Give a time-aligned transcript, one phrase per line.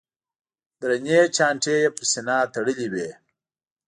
[0.79, 3.09] درنې چانټې یې پر سینه تړلې وې.